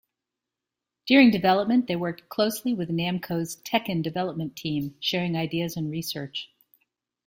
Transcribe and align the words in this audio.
During 1.05 1.29
development 1.29 1.85
they 1.85 1.95
worked 1.95 2.27
closely 2.27 2.73
with 2.73 2.89
Namco's 2.89 3.57
"Tekken" 3.57 4.01
development 4.01 4.55
team, 4.55 4.95
sharing 4.99 5.37
ideas 5.37 5.77
and 5.77 5.91
research. 5.91 6.49